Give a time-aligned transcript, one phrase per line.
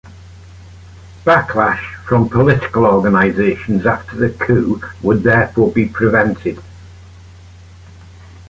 [1.23, 6.57] Backlash from political organizations after the coup would therefore be prevented.